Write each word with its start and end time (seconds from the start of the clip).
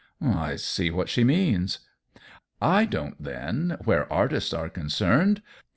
"I 0.47 0.55
see 0.55 0.89
what 0.89 1.09
she 1.09 1.23
means." 1.23 1.77
"I 2.59 2.85
don't, 2.85 3.21
then— 3.23 3.77
where 3.85 4.11
artists 4.11 4.51
are 4.51 4.67
con 4.67 4.85
cerned. 4.85 5.43